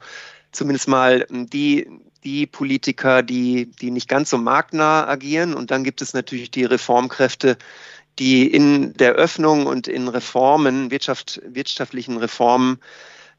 zumindest 0.54 0.88
mal 0.88 1.26
die, 1.30 1.90
die 2.24 2.46
Politiker, 2.48 3.22
die, 3.22 3.66
die 3.66 3.92
nicht 3.92 4.08
ganz 4.08 4.30
so 4.30 4.38
marktnah 4.38 5.08
agieren. 5.08 5.54
Und 5.54 5.72
dann 5.72 5.84
gibt 5.84 6.02
es 6.02 6.14
natürlich 6.14 6.52
die 6.52 6.66
Reformkräfte, 6.66 7.58
die 8.20 8.48
in 8.48 8.94
der 8.94 9.14
Öffnung 9.14 9.66
und 9.66 9.88
in 9.88 10.08
Reformen, 10.08 10.92
Wirtschaft, 10.92 11.42
wirtschaftlichen 11.46 12.18
Reformen 12.18 12.80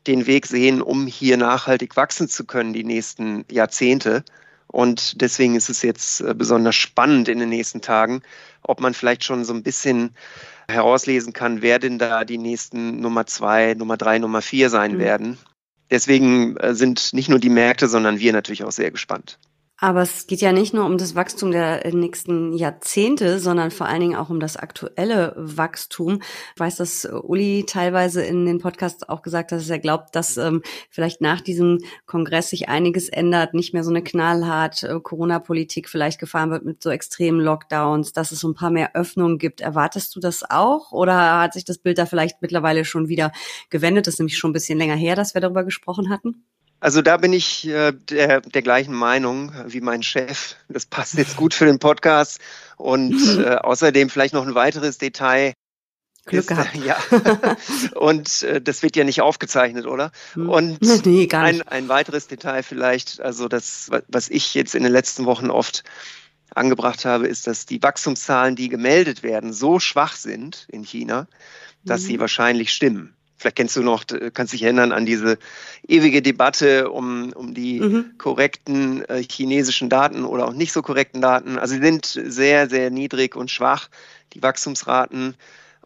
den 0.07 0.27
Weg 0.27 0.47
sehen, 0.47 0.81
um 0.81 1.07
hier 1.07 1.37
nachhaltig 1.37 1.97
wachsen 1.97 2.29
zu 2.29 2.45
können 2.45 2.73
die 2.73 2.85
nächsten 2.85 3.45
Jahrzehnte. 3.51 4.25
Und 4.67 5.21
deswegen 5.21 5.57
ist 5.57 5.69
es 5.69 5.83
jetzt 5.83 6.21
äh, 6.21 6.33
besonders 6.35 6.77
spannend 6.77 7.29
in 7.29 7.39
den 7.39 7.49
nächsten 7.49 7.83
Tagen, 7.83 8.23
ob 8.63 8.81
man 8.81 8.95
vielleicht 8.95 9.25
schon 9.25 9.45
so 9.45 9.53
ein 9.53 9.63
bisschen 9.63 10.15
herauslesen 10.69 11.33
kann, 11.33 11.61
wer 11.61 11.79
denn 11.79 11.99
da 11.99 12.25
die 12.25 12.39
nächsten 12.39 13.01
Nummer 13.01 13.27
zwei, 13.27 13.75
Nummer 13.75 13.97
drei, 13.97 14.19
Nummer 14.19 14.43
vier 14.43 14.71
sein 14.71 14.95
mhm. 14.95 14.99
werden. 14.99 15.39
Deswegen 15.91 16.57
äh, 16.57 16.75
sind 16.75 17.13
nicht 17.13 17.29
nur 17.29 17.41
die 17.41 17.51
Märkte, 17.51 17.89
sondern 17.89 18.21
wir 18.21 18.33
natürlich 18.33 18.65
auch 18.65 18.73
sehr 18.73 18.93
gespannt. 18.93 19.39
Aber 19.83 20.03
es 20.03 20.27
geht 20.27 20.43
ja 20.43 20.53
nicht 20.53 20.75
nur 20.75 20.85
um 20.85 20.99
das 20.99 21.15
Wachstum 21.15 21.53
der 21.53 21.91
nächsten 21.95 22.53
Jahrzehnte, 22.53 23.39
sondern 23.39 23.71
vor 23.71 23.87
allen 23.87 24.03
Dingen 24.03 24.17
auch 24.17 24.29
um 24.29 24.39
das 24.39 24.59
aktuelle 24.59 25.33
Wachstum. 25.37 26.21
Ich 26.55 26.61
weiß, 26.61 26.77
dass 26.77 27.07
Uli 27.07 27.65
teilweise 27.67 28.23
in 28.23 28.45
den 28.45 28.59
Podcasts 28.59 29.09
auch 29.09 29.23
gesagt 29.23 29.53
hat, 29.53 29.59
dass 29.59 29.71
er 29.71 29.79
glaubt, 29.79 30.15
dass 30.15 30.37
ähm, 30.37 30.61
vielleicht 30.91 31.23
nach 31.23 31.41
diesem 31.41 31.79
Kongress 32.05 32.51
sich 32.51 32.69
einiges 32.69 33.09
ändert, 33.09 33.55
nicht 33.55 33.73
mehr 33.73 33.83
so 33.83 33.89
eine 33.89 34.05
knallhart 34.05 34.83
äh, 34.83 35.01
Corona-Politik 35.01 35.89
vielleicht 35.89 36.21
gefahren 36.21 36.51
wird 36.51 36.67
mit 36.67 36.83
so 36.83 36.91
extremen 36.91 37.41
Lockdowns, 37.41 38.13
dass 38.13 38.33
es 38.33 38.41
so 38.41 38.49
ein 38.49 38.55
paar 38.55 38.71
mehr 38.71 38.95
Öffnungen 38.95 39.39
gibt. 39.39 39.63
Erwartest 39.63 40.15
du 40.15 40.21
das 40.21 40.43
auch 40.49 40.93
oder 40.93 41.41
hat 41.41 41.55
sich 41.55 41.65
das 41.65 41.79
Bild 41.79 41.97
da 41.97 42.05
vielleicht 42.05 42.43
mittlerweile 42.43 42.85
schon 42.85 43.09
wieder 43.09 43.33
gewendet? 43.71 44.07
Das 44.07 44.15
ist 44.15 44.21
nämlich 44.21 44.37
schon 44.37 44.51
ein 44.51 44.55
bisschen 44.55 44.79
länger 44.79 44.97
her, 44.97 45.17
dass 45.17 45.33
wir 45.33 45.41
darüber 45.41 45.65
gesprochen 45.65 46.11
hatten. 46.11 46.45
Also 46.81 47.03
da 47.03 47.19
bin 47.19 47.35
ich 47.35 47.69
äh, 47.69 47.93
der, 47.93 48.41
der 48.41 48.63
gleichen 48.63 48.95
Meinung 48.95 49.53
wie 49.67 49.83
mein 49.83 50.03
Chef. 50.03 50.57
Das 50.69 50.87
passt 50.87 51.15
jetzt 51.15 51.37
gut 51.37 51.53
für 51.53 51.67
den 51.67 51.79
Podcast. 51.79 52.41
Und 52.77 53.39
äh, 53.39 53.57
außerdem 53.57 54.09
vielleicht 54.09 54.35
noch 54.35 54.47
ein 54.47 54.55
weiteres 54.55 54.99
Detail. 54.99 55.53
Glück 56.27 56.43
ist, 56.43 56.49
gehabt. 56.49 56.75
ja. 56.77 56.97
Und 57.95 58.43
äh, 58.43 58.61
das 58.61 58.83
wird 58.83 58.97
ja 58.97 59.05
nicht 59.05 59.21
aufgezeichnet, 59.21 59.87
oder? 59.87 60.13
Hm. 60.35 60.49
Und 60.49 60.83
nee, 61.07 61.27
gar 61.27 61.51
nicht. 61.51 61.63
Ein, 61.63 61.69
ein 61.69 61.89
weiteres 61.89 62.29
Detail 62.29 62.63
vielleicht, 62.63 63.21
also 63.21 63.49
das, 63.49 63.91
was 64.09 64.29
ich 64.29 64.55
jetzt 64.55 64.75
in 64.75 64.83
den 64.83 64.93
letzten 64.93 65.25
Wochen 65.25 65.51
oft 65.51 65.83
angebracht 66.55 67.05
habe, 67.05 67.27
ist, 67.27 67.47
dass 67.47 67.67
die 67.67 67.83
Wachstumszahlen, 67.83 68.57
die 68.57 68.69
gemeldet 68.69 69.23
werden, 69.23 69.53
so 69.53 69.81
schwach 69.81 70.17
sind 70.17 70.67
in 70.71 70.83
China, 70.83 71.27
dass 71.85 72.03
mhm. 72.03 72.07
sie 72.07 72.21
wahrscheinlich 72.21 72.73
stimmen. 72.73 73.15
Vielleicht 73.41 73.57
kennst 73.57 73.75
du 73.75 73.83
noch, 73.83 74.05
kannst 74.35 74.53
dich 74.53 74.65
erinnern 74.65 74.93
an 74.93 75.07
diese 75.07 75.39
ewige 75.89 76.21
Debatte 76.21 76.91
um, 76.91 77.33
um 77.33 77.55
die 77.55 77.81
mhm. 77.81 78.19
korrekten 78.19 79.03
äh, 79.07 79.23
chinesischen 79.23 79.89
Daten 79.89 80.27
oder 80.27 80.47
auch 80.47 80.53
nicht 80.53 80.75
so 80.75 80.83
korrekten 80.83 81.23
Daten. 81.23 81.57
Also 81.59 81.75
sie 81.75 81.81
sind 81.81 82.05
sehr, 82.05 82.69
sehr 82.69 82.91
niedrig 82.91 83.37
und 83.37 83.51
schwach, 83.51 83.89
die 84.35 84.43
Wachstumsraten. 84.43 85.37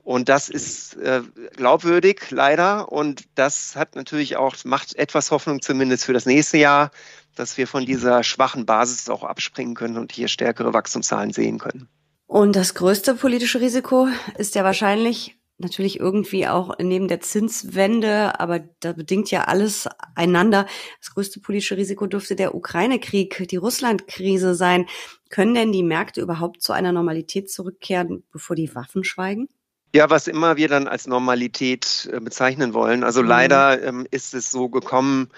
Und 0.03 0.29
das 0.29 0.49
ist 0.49 0.97
äh, 0.97 1.23
glaubwürdig, 1.55 2.23
leider. 2.31 2.91
Und 2.91 3.23
das 3.37 3.77
hat 3.77 3.95
natürlich 3.95 4.37
auch, 4.37 4.57
macht 4.65 4.97
etwas 4.97 5.31
Hoffnung 5.31 5.63
zumindest 5.63 6.07
für 6.07 6.13
das 6.13 6.27
nächste 6.27 6.59
Jahr, 6.59 6.91
dass 7.37 7.57
wir 7.57 7.69
von 7.69 7.87
dieser 7.87 8.25
schwachen 8.25 8.67
Basis 8.67 9.09
auch 9.09 9.23
abspringen 9.23 9.77
können 9.77 9.97
und 9.97 10.11
hier 10.11 10.27
stärkere 10.27 10.75
Wachstumszahlen 10.75 11.33
sehen 11.33 11.61
können. 11.61 11.87
Und 12.27 12.57
das 12.57 12.75
größte 12.75 13.15
politische 13.15 13.61
Risiko 13.61 14.09
ist 14.39 14.57
ja 14.57 14.65
wahrscheinlich 14.65 15.37
natürlich 15.59 16.01
irgendwie 16.01 16.47
auch 16.47 16.77
neben 16.81 17.09
der 17.09 17.21
Zinswende, 17.21 18.39
aber 18.41 18.61
da 18.81 18.93
bedingt 18.93 19.31
ja 19.31 19.45
alles 19.45 19.89
einander. 20.15 20.67
Das 21.01 21.15
größte 21.15 21.41
politische 21.41 21.77
Risiko 21.77 22.07
dürfte 22.07 22.37
der 22.37 22.55
Ukraine-Krieg, 22.55 23.47
die 23.49 23.57
Russland-Krise 23.57 24.55
sein. 24.55 24.87
Können 25.31 25.55
denn 25.55 25.73
die 25.73 25.83
Märkte 25.83 26.21
überhaupt 26.21 26.63
zu 26.63 26.73
einer 26.73 26.93
Normalität 26.93 27.51
zurückkehren, 27.51 28.25
bevor 28.33 28.57
die 28.57 28.75
Waffen 28.75 29.05
schweigen? 29.05 29.49
Ja, 29.95 30.11
was 30.11 30.27
immer 30.27 30.57
wir 30.57 30.67
dann 30.67 30.89
als 30.89 31.07
Normalität 31.07 32.11
äh, 32.13 32.19
bezeichnen 32.19 32.75
wollen. 32.75 33.05
Also 33.05 33.23
mhm. 33.23 33.29
leider 33.29 33.83
ähm, 33.83 34.07
ist 34.11 34.35
es 34.35 34.51
so 34.51 34.69
gekommen, 34.69 35.29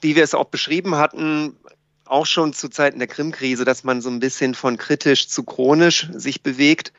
wie 0.00 0.16
wir 0.16 0.24
es 0.24 0.34
auch 0.34 0.46
beschrieben 0.46 0.96
hatten, 0.96 1.56
auch 2.04 2.26
schon 2.26 2.52
zu 2.52 2.68
Zeiten 2.68 2.98
der 2.98 3.06
Krim-Krise, 3.06 3.64
dass 3.64 3.84
man 3.84 4.00
so 4.00 4.10
ein 4.10 4.18
bisschen 4.18 4.54
von 4.56 4.76
kritisch 4.76 5.28
zu 5.28 5.44
chronisch 5.44 6.08
sich 6.12 6.42
bewegt. 6.42 6.92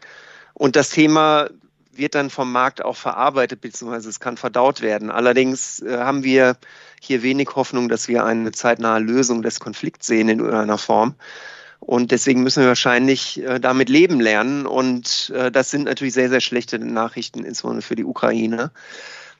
Und 0.53 0.77
das 0.77 0.91
Thema 0.91 1.49
wird 1.95 2.15
dann 2.15 2.29
vom 2.29 2.51
Markt 2.51 2.83
auch 2.83 2.95
verarbeitet, 2.95 3.61
beziehungsweise 3.61 4.09
es 4.09 4.19
kann 4.19 4.37
verdaut 4.37 4.81
werden. 4.81 5.09
Allerdings 5.09 5.81
äh, 5.81 5.97
haben 5.97 6.23
wir 6.23 6.57
hier 7.01 7.23
wenig 7.23 7.49
Hoffnung, 7.55 7.89
dass 7.89 8.07
wir 8.07 8.25
eine 8.25 8.51
zeitnahe 8.51 8.99
Lösung 8.99 9.41
des 9.41 9.59
Konflikts 9.59 10.07
sehen 10.07 10.29
in 10.29 10.39
irgendeiner 10.39 10.77
Form. 10.77 11.15
Und 11.79 12.11
deswegen 12.11 12.43
müssen 12.43 12.63
wir 12.63 12.69
wahrscheinlich 12.69 13.43
äh, 13.43 13.59
damit 13.59 13.89
leben 13.89 14.21
lernen. 14.21 14.65
Und 14.65 15.31
äh, 15.35 15.51
das 15.51 15.69
sind 15.69 15.83
natürlich 15.83 16.13
sehr, 16.13 16.29
sehr 16.29 16.41
schlechte 16.41 16.79
Nachrichten, 16.79 17.43
insbesondere 17.43 17.81
für 17.81 17.95
die 17.95 18.05
Ukraine. 18.05 18.71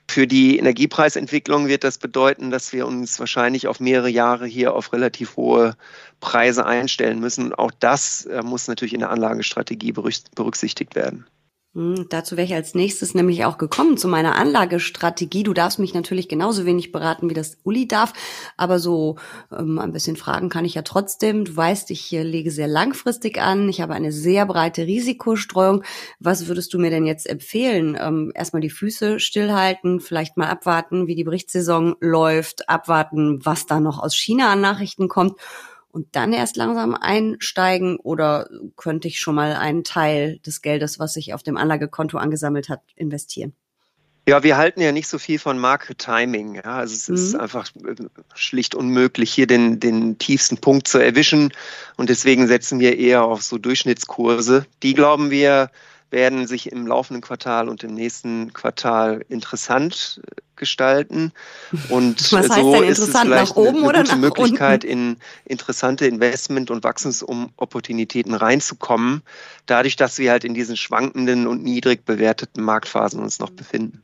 Für 0.06 0.26
die 0.26 0.58
Energiepreisentwicklung 0.58 1.66
wird 1.66 1.82
das 1.82 1.96
bedeuten, 1.96 2.50
dass 2.50 2.74
wir 2.74 2.86
uns 2.86 3.18
wahrscheinlich 3.18 3.66
auf 3.66 3.80
mehrere 3.80 4.10
Jahre 4.10 4.46
hier 4.46 4.74
auf 4.74 4.92
relativ 4.92 5.36
hohe 5.36 5.76
Preise 6.20 6.66
einstellen 6.66 7.20
müssen. 7.20 7.54
Auch 7.54 7.70
das 7.80 8.26
äh, 8.26 8.42
muss 8.42 8.68
natürlich 8.68 8.92
in 8.92 9.00
der 9.00 9.10
Anlagestrategie 9.10 9.92
berücksichtigt 9.92 10.94
werden. 10.94 11.26
Hm, 11.74 12.06
dazu 12.08 12.36
wäre 12.36 12.46
ich 12.46 12.54
als 12.54 12.76
nächstes 12.76 13.14
nämlich 13.14 13.44
auch 13.44 13.58
gekommen 13.58 13.96
zu 13.96 14.06
meiner 14.06 14.36
Anlagestrategie. 14.36 15.42
Du 15.42 15.52
darfst 15.54 15.80
mich 15.80 15.92
natürlich 15.92 16.28
genauso 16.28 16.66
wenig 16.66 16.92
beraten, 16.92 17.28
wie 17.28 17.34
das 17.34 17.58
Uli 17.64 17.88
darf, 17.88 18.12
aber 18.56 18.78
so 18.78 19.16
ähm, 19.50 19.80
ein 19.80 19.90
bisschen 19.90 20.14
Fragen 20.14 20.50
kann 20.50 20.64
ich 20.64 20.74
ja 20.74 20.82
trotzdem. 20.82 21.44
Du 21.44 21.56
weißt, 21.56 21.90
ich 21.90 22.12
äh, 22.12 22.22
lege 22.22 22.52
sehr 22.52 22.68
langfristig 22.68 23.40
an. 23.40 23.68
Ich 23.68 23.80
habe 23.80 23.94
eine 23.94 24.12
sehr 24.12 24.46
breite 24.46 24.86
Risikostreuung. 24.86 25.82
Was 26.20 26.46
würdest 26.46 26.72
du 26.74 26.78
mir 26.78 26.90
denn 26.90 27.06
jetzt 27.06 27.28
empfehlen? 27.28 27.98
Ähm, 28.00 28.30
erstmal 28.36 28.62
die 28.62 28.70
Füße 28.70 29.18
stillhalten, 29.18 29.98
vielleicht 29.98 30.36
mal 30.36 30.46
abwarten, 30.46 31.08
wie 31.08 31.16
die 31.16 31.24
Berichtssaison 31.24 31.96
läuft, 31.98 32.68
abwarten, 32.68 33.44
was 33.44 33.66
da 33.66 33.80
noch 33.80 33.98
aus 33.98 34.14
China 34.14 34.52
an 34.52 34.60
Nachrichten 34.60 35.08
kommt 35.08 35.40
und 35.94 36.08
dann 36.16 36.32
erst 36.32 36.56
langsam 36.56 36.94
einsteigen 36.94 37.96
oder 37.98 38.48
könnte 38.76 39.06
ich 39.06 39.20
schon 39.20 39.36
mal 39.36 39.52
einen 39.52 39.84
Teil 39.84 40.40
des 40.40 40.60
Geldes, 40.60 40.98
was 40.98 41.14
sich 41.14 41.34
auf 41.34 41.44
dem 41.44 41.56
Anlagekonto 41.56 42.18
angesammelt 42.18 42.68
hat, 42.68 42.80
investieren? 42.96 43.54
Ja, 44.26 44.42
wir 44.42 44.56
halten 44.56 44.80
ja 44.80 44.90
nicht 44.90 45.06
so 45.06 45.20
viel 45.20 45.38
von 45.38 45.56
Market 45.56 45.98
Timing. 45.98 46.56
Ja. 46.56 46.62
Also 46.62 46.94
es 46.94 47.08
mhm. 47.08 47.14
ist 47.14 47.34
einfach 47.36 47.70
äh, 47.76 47.94
schlicht 48.34 48.74
unmöglich, 48.74 49.32
hier 49.32 49.46
den, 49.46 49.78
den 49.78 50.18
tiefsten 50.18 50.58
Punkt 50.58 50.88
zu 50.88 50.98
erwischen. 50.98 51.52
Und 51.96 52.08
deswegen 52.08 52.48
setzen 52.48 52.80
wir 52.80 52.98
eher 52.98 53.22
auf 53.22 53.42
so 53.42 53.56
Durchschnittskurse. 53.56 54.66
Die 54.82 54.94
glauben 54.94 55.30
wir, 55.30 55.70
werden 56.14 56.46
sich 56.46 56.70
im 56.70 56.86
laufenden 56.86 57.20
Quartal 57.20 57.68
und 57.68 57.82
im 57.82 57.92
nächsten 57.92 58.52
Quartal 58.52 59.24
interessant 59.28 60.22
äh, 60.24 60.40
gestalten. 60.54 61.32
Und 61.88 62.32
Was 62.32 62.48
heißt 62.48 62.60
so 62.60 62.72
denn 62.72 62.84
ist 62.84 63.00
es 63.00 63.10
vielleicht 63.10 63.28
nach 63.28 63.56
oben 63.56 63.78
eine, 63.78 63.86
oder 63.88 63.98
eine 63.98 64.08
gute 64.08 64.16
Möglichkeit, 64.16 64.84
unten? 64.84 64.92
in 64.92 65.16
interessante 65.44 66.06
Investment- 66.06 66.70
und 66.70 66.84
Wachstumsopportunitäten 66.84 68.34
reinzukommen, 68.34 69.22
dadurch, 69.66 69.96
dass 69.96 70.18
wir 70.18 70.30
halt 70.30 70.44
in 70.44 70.54
diesen 70.54 70.76
schwankenden 70.76 71.48
und 71.48 71.64
niedrig 71.64 72.04
bewerteten 72.04 72.62
Marktphasen 72.62 73.20
uns 73.20 73.40
noch 73.40 73.50
befinden. 73.50 74.03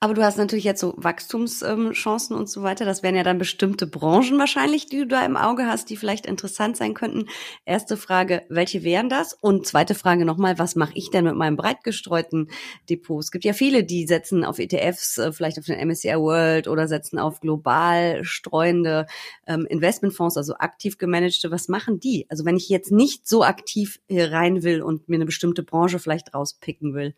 Aber 0.00 0.14
du 0.14 0.22
hast 0.22 0.38
natürlich 0.38 0.64
jetzt 0.64 0.80
so 0.80 0.94
Wachstumschancen 0.96 2.36
und 2.36 2.48
so 2.48 2.62
weiter. 2.62 2.84
Das 2.84 3.02
wären 3.02 3.16
ja 3.16 3.24
dann 3.24 3.38
bestimmte 3.38 3.88
Branchen 3.88 4.38
wahrscheinlich, 4.38 4.86
die 4.86 4.98
du 4.98 5.06
da 5.08 5.26
im 5.26 5.36
Auge 5.36 5.66
hast, 5.66 5.90
die 5.90 5.96
vielleicht 5.96 6.24
interessant 6.24 6.76
sein 6.76 6.94
könnten. 6.94 7.26
Erste 7.64 7.96
Frage, 7.96 8.44
welche 8.48 8.84
wären 8.84 9.08
das? 9.08 9.34
Und 9.34 9.66
zweite 9.66 9.96
Frage 9.96 10.24
nochmal, 10.24 10.56
was 10.56 10.76
mache 10.76 10.92
ich 10.94 11.10
denn 11.10 11.24
mit 11.24 11.34
meinem 11.34 11.56
breit 11.56 11.82
gestreuten 11.82 12.48
Depot? 12.88 13.18
Es 13.18 13.32
gibt 13.32 13.44
ja 13.44 13.52
viele, 13.54 13.82
die 13.82 14.06
setzen 14.06 14.44
auf 14.44 14.60
ETFs, 14.60 15.18
äh, 15.18 15.32
vielleicht 15.32 15.58
auf 15.58 15.64
den 15.64 15.80
MSCI 15.80 16.14
World 16.14 16.68
oder 16.68 16.86
setzen 16.86 17.18
auf 17.18 17.40
global 17.40 18.22
streuende 18.22 19.06
ähm, 19.48 19.66
Investmentfonds, 19.68 20.36
also 20.36 20.54
aktiv 20.58 20.98
gemanagte. 20.98 21.50
Was 21.50 21.66
machen 21.66 21.98
die? 21.98 22.24
Also 22.28 22.44
wenn 22.44 22.56
ich 22.56 22.68
jetzt 22.68 22.92
nicht 22.92 23.26
so 23.26 23.42
aktiv 23.42 23.98
hier 24.06 24.30
rein 24.30 24.62
will 24.62 24.80
und 24.80 25.08
mir 25.08 25.16
eine 25.16 25.26
bestimmte 25.26 25.64
Branche 25.64 25.98
vielleicht 25.98 26.34
rauspicken 26.34 26.94
will. 26.94 27.14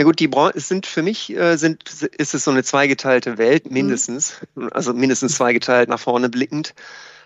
Ja 0.00 0.04
gut, 0.04 0.18
die 0.18 0.28
Bran 0.28 0.52
es 0.54 0.66
sind 0.66 0.86
für 0.86 1.02
mich 1.02 1.36
äh, 1.36 1.58
sind, 1.58 1.84
ist 2.16 2.32
es 2.32 2.44
so 2.44 2.50
eine 2.50 2.64
zweigeteilte 2.64 3.36
Welt, 3.36 3.66
mhm. 3.66 3.74
mindestens, 3.74 4.40
mhm. 4.54 4.70
also 4.72 4.94
mindestens 4.94 5.34
zweigeteilt 5.34 5.90
nach 5.90 6.00
vorne 6.00 6.30
blickend. 6.30 6.72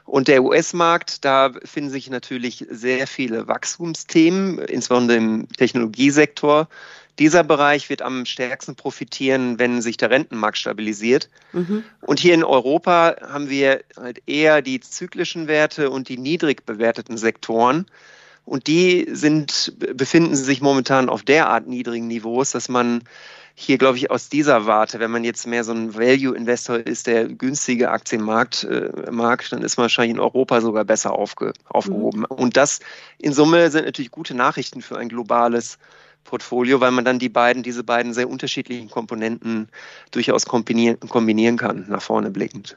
Und 0.05 0.27
der 0.27 0.43
US-Markt, 0.43 1.25
da 1.25 1.53
finden 1.65 1.91
sich 1.91 2.11
natürlich 2.11 2.67
sehr 2.69 3.07
viele 3.07 3.47
Wachstumsthemen, 3.47 4.59
insbesondere 4.59 5.19
im 5.19 5.49
Technologiesektor. 5.57 6.69
Dieser 7.21 7.45
Bereich 7.45 7.91
wird 7.91 8.03
am 8.03 8.27
stärksten 8.27 8.75
profitieren, 8.75 9.61
wenn 9.61 9.81
sich 9.81 9.97
der 9.97 10.11
Rentenmarkt 10.11 10.59
stabilisiert. 10.59 11.31
Mhm. 11.53 11.85
Und 12.01 12.19
hier 12.19 12.35
in 12.35 12.43
Europa 12.43 13.15
haben 13.21 13.49
wir 13.51 13.85
halt 13.97 14.21
eher 14.27 14.63
die 14.63 14.81
zyklischen 14.81 15.47
Werte 15.47 15.91
und 15.91 16.09
die 16.09 16.19
niedrig 16.19 16.67
bewerteten 16.67 17.19
Sektoren. 17.19 17.87
Und 18.45 18.67
die 18.67 19.07
sind, 19.11 19.75
befinden 19.95 20.35
sich 20.35 20.61
momentan 20.61 21.09
auf 21.09 21.23
derart 21.23 21.67
niedrigen 21.67 22.07
Niveaus, 22.07 22.51
dass 22.51 22.69
man 22.69 23.03
hier, 23.57 23.79
glaube 23.79 23.97
ich, 23.97 24.11
aus 24.11 24.29
dieser 24.29 24.67
Warte, 24.67 24.99
wenn 24.99 25.13
man 25.13 25.23
jetzt 25.23 25.47
mehr 25.47 25.63
so 25.63 25.73
ein 25.73 25.95
Value-Investor 25.95 26.79
ist, 26.79 27.07
der 27.07 27.29
günstige 27.29 27.91
Aktienmarkt 27.91 28.65
äh, 28.65 28.91
mag, 29.11 29.49
dann 29.51 29.63
ist 29.63 29.77
man 29.77 29.85
wahrscheinlich 29.85 30.17
in 30.17 30.21
Europa 30.21 30.61
sogar 30.61 30.85
besser 30.85 31.13
aufge, 31.13 31.53
aufgehoben. 31.69 32.21
Mhm. 32.21 32.37
Und 32.37 32.57
das 32.57 32.81
in 33.19 33.33
Summe 33.33 33.71
sind 33.71 33.85
natürlich 33.85 34.11
gute 34.11 34.35
Nachrichten 34.35 34.83
für 34.83 34.99
ein 34.99 35.09
globales 35.09 35.79
Portfolio, 36.25 36.81
weil 36.81 36.91
man 36.91 37.05
dann 37.05 37.21
die 37.21 37.29
beiden, 37.29 37.63
diese 37.63 37.85
beiden 37.85 38.13
sehr 38.13 38.29
unterschiedlichen 38.29 38.91
Komponenten 38.91 39.69
durchaus 40.11 40.47
kombinieren, 40.47 40.99
kombinieren 41.01 41.57
kann, 41.57 41.87
nach 41.89 42.03
vorne 42.03 42.31
blickend. 42.31 42.77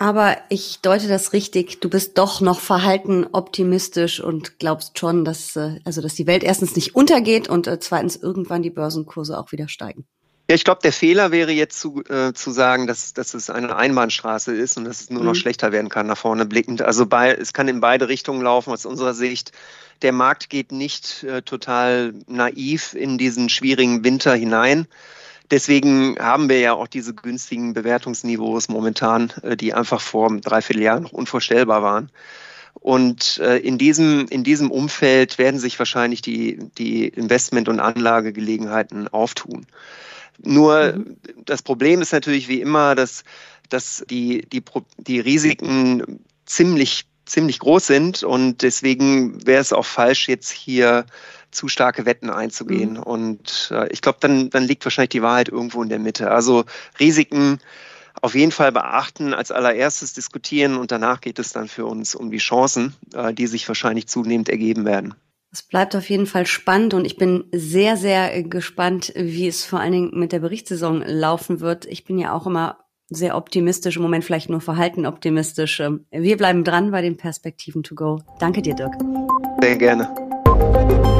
Aber 0.00 0.38
ich 0.48 0.78
deute 0.80 1.08
das 1.08 1.34
richtig. 1.34 1.80
Du 1.80 1.90
bist 1.90 2.16
doch 2.16 2.40
noch 2.40 2.60
verhalten 2.60 3.26
optimistisch 3.32 4.18
und 4.18 4.58
glaubst 4.58 4.98
schon, 4.98 5.26
dass, 5.26 5.56
äh, 5.56 5.78
also, 5.84 6.00
dass 6.00 6.14
die 6.14 6.26
Welt 6.26 6.42
erstens 6.42 6.74
nicht 6.74 6.94
untergeht 6.94 7.50
und 7.50 7.66
äh, 7.66 7.78
zweitens 7.80 8.16
irgendwann 8.16 8.62
die 8.62 8.70
Börsenkurse 8.70 9.38
auch 9.38 9.52
wieder 9.52 9.68
steigen. 9.68 10.06
Ja, 10.48 10.54
ich 10.54 10.64
glaube, 10.64 10.80
der 10.82 10.94
Fehler 10.94 11.32
wäre 11.32 11.52
jetzt 11.52 11.78
zu, 11.78 12.02
äh, 12.08 12.32
zu 12.32 12.50
sagen, 12.50 12.86
dass, 12.86 13.12
dass 13.12 13.34
es 13.34 13.50
eine 13.50 13.76
Einbahnstraße 13.76 14.54
ist 14.56 14.78
und 14.78 14.86
dass 14.86 15.02
es 15.02 15.10
nur 15.10 15.22
noch 15.22 15.34
mhm. 15.34 15.38
schlechter 15.38 15.70
werden 15.70 15.90
kann 15.90 16.06
nach 16.06 16.16
vorne 16.16 16.46
blickend. 16.46 16.80
Also 16.80 17.04
bei, 17.04 17.34
es 17.34 17.52
kann 17.52 17.68
in 17.68 17.82
beide 17.82 18.08
Richtungen 18.08 18.40
laufen 18.40 18.72
aus 18.72 18.86
unserer 18.86 19.12
Sicht. 19.12 19.52
Der 20.00 20.12
Markt 20.12 20.48
geht 20.48 20.72
nicht 20.72 21.24
äh, 21.24 21.42
total 21.42 22.14
naiv 22.26 22.94
in 22.94 23.18
diesen 23.18 23.50
schwierigen 23.50 24.02
Winter 24.02 24.34
hinein. 24.34 24.86
Deswegen 25.50 26.16
haben 26.18 26.48
wir 26.48 26.60
ja 26.60 26.74
auch 26.74 26.86
diese 26.86 27.12
günstigen 27.12 27.74
Bewertungsniveaus 27.74 28.68
momentan, 28.68 29.32
äh, 29.42 29.56
die 29.56 29.74
einfach 29.74 30.00
vor 30.00 30.30
dreiviertel 30.40 30.82
Jahren 30.82 31.02
noch 31.02 31.12
unvorstellbar 31.12 31.82
waren. 31.82 32.10
Und 32.74 33.38
äh, 33.38 33.58
in 33.58 33.76
diesem, 33.76 34.26
in 34.28 34.44
diesem 34.44 34.70
Umfeld 34.70 35.38
werden 35.38 35.58
sich 35.58 35.78
wahrscheinlich 35.78 36.22
die, 36.22 36.58
die 36.78 37.08
Investment- 37.08 37.68
und 37.68 37.80
Anlagegelegenheiten 37.80 39.08
auftun. 39.08 39.66
Nur 40.42 40.94
mhm. 40.94 41.16
das 41.44 41.62
Problem 41.62 42.00
ist 42.00 42.12
natürlich 42.12 42.48
wie 42.48 42.60
immer, 42.60 42.94
dass, 42.94 43.24
dass 43.68 44.04
die, 44.08 44.42
die, 44.42 44.62
die 44.98 45.20
Risiken 45.20 46.20
ziemlich, 46.46 47.06
ziemlich 47.26 47.58
groß 47.58 47.86
sind 47.86 48.22
und 48.22 48.62
deswegen 48.62 49.44
wäre 49.46 49.60
es 49.60 49.72
auch 49.72 49.84
falsch, 49.84 50.28
jetzt 50.28 50.50
hier 50.50 51.04
zu 51.50 51.68
starke 51.68 52.06
Wetten 52.06 52.30
einzugehen. 52.30 52.94
Mhm. 52.94 53.02
Und 53.02 53.72
äh, 53.72 53.88
ich 53.92 54.02
glaube, 54.02 54.18
dann, 54.20 54.50
dann 54.50 54.64
liegt 54.64 54.84
wahrscheinlich 54.84 55.10
die 55.10 55.22
Wahrheit 55.22 55.48
irgendwo 55.48 55.82
in 55.82 55.88
der 55.88 55.98
Mitte. 55.98 56.30
Also 56.30 56.64
Risiken 56.98 57.58
auf 58.22 58.34
jeden 58.34 58.52
Fall 58.52 58.72
beachten, 58.72 59.34
als 59.34 59.50
allererstes 59.50 60.12
diskutieren 60.12 60.76
und 60.76 60.90
danach 60.90 61.20
geht 61.20 61.38
es 61.38 61.52
dann 61.52 61.68
für 61.68 61.86
uns 61.86 62.14
um 62.14 62.30
die 62.30 62.38
Chancen, 62.38 62.94
äh, 63.14 63.32
die 63.32 63.46
sich 63.46 63.66
wahrscheinlich 63.68 64.08
zunehmend 64.08 64.48
ergeben 64.48 64.84
werden. 64.84 65.14
Es 65.52 65.62
bleibt 65.62 65.96
auf 65.96 66.08
jeden 66.08 66.26
Fall 66.26 66.46
spannend 66.46 66.94
und 66.94 67.04
ich 67.04 67.16
bin 67.16 67.44
sehr, 67.52 67.96
sehr 67.96 68.42
gespannt, 68.44 69.12
wie 69.16 69.48
es 69.48 69.64
vor 69.64 69.80
allen 69.80 69.92
Dingen 69.92 70.10
mit 70.12 70.30
der 70.32 70.38
Berichtssaison 70.38 71.02
laufen 71.04 71.60
wird. 71.60 71.86
Ich 71.86 72.04
bin 72.04 72.18
ja 72.18 72.32
auch 72.32 72.46
immer 72.46 72.78
sehr 73.08 73.36
optimistisch, 73.36 73.96
im 73.96 74.02
Moment 74.02 74.24
vielleicht 74.24 74.48
nur 74.48 74.60
verhalten 74.60 75.06
optimistisch. 75.06 75.80
Ähm, 75.80 76.06
wir 76.10 76.36
bleiben 76.36 76.62
dran 76.62 76.92
bei 76.92 77.02
den 77.02 77.16
Perspektiven 77.16 77.82
to 77.82 77.96
go. 77.96 78.20
Danke 78.38 78.62
dir, 78.62 78.74
Dirk. 78.74 78.94
Sehr 79.60 79.76
gerne. 79.76 81.18